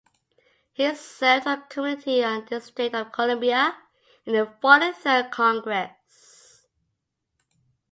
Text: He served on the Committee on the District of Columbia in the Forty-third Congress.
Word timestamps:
He 0.73 0.95
served 0.95 1.45
on 1.45 1.59
the 1.59 1.65
Committee 1.67 2.23
on 2.23 2.39
the 2.45 2.49
District 2.57 2.95
of 2.95 3.11
Columbia 3.11 3.77
in 4.25 4.33
the 4.33 4.51
Forty-third 4.59 5.29
Congress. 5.29 6.65